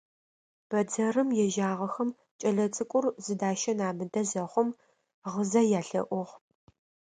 Бэдзэрым 0.69 1.29
ежьагъэхэм 1.43 2.09
кӏэлэцӏыкӏур 2.39 3.05
зыдащэн 3.23 3.79
амыдэ 3.89 4.21
зэхъум 4.29 4.69
гъызэ 5.31 5.61
ялъэӏугъ. 5.79 6.33